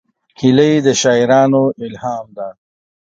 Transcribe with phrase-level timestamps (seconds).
[0.39, 2.47] هیلۍ د شاعرانو الهام ده